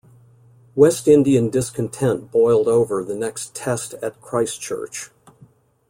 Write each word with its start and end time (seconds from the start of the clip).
West 0.73 1.07
Indian 1.07 1.51
discontent 1.51 2.31
boiled 2.31 2.67
over 2.67 3.03
the 3.03 3.13
next 3.15 3.53
Test 3.53 3.93
at 4.01 4.19
Christchurch. 4.19 5.11